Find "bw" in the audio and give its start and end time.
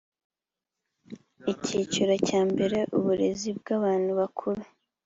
3.57-3.65